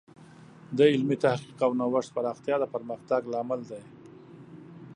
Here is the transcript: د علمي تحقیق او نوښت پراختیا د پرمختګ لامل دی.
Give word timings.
د 0.77 0.79
علمي 0.91 1.17
تحقیق 1.23 1.59
او 1.65 1.71
نوښت 1.79 2.09
پراختیا 2.15 2.55
د 2.59 2.63
پرمختګ 2.73 3.21
لامل 3.33 3.61
دی. 3.71 3.83